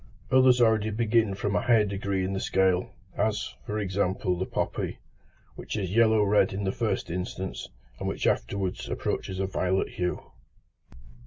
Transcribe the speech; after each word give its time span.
Others 0.31 0.59
already 0.61 0.89
begin 0.89 1.35
from 1.35 1.55
a 1.55 1.61
higher 1.61 1.85
degree 1.85 2.25
in 2.25 2.33
the 2.33 2.39
scale, 2.39 2.89
as, 3.15 3.53
for 3.67 3.77
example, 3.77 4.35
the 4.35 4.47
poppy, 4.47 4.97
which 5.55 5.77
is 5.77 5.95
yellow 5.95 6.23
red 6.23 6.53
in 6.53 6.63
the 6.63 6.71
first 6.71 7.11
instance, 7.11 7.69
and 7.99 8.07
which 8.07 8.25
afterwards 8.25 8.89
approaches 8.89 9.39
a 9.39 9.45
violet 9.45 9.89
hue. 9.89 10.31